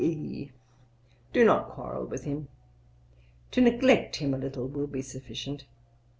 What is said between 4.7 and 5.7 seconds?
be sufficient.